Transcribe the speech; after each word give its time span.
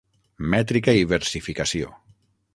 Mètrica 0.53 0.95
i 1.01 1.05
Versificació. 1.13 1.95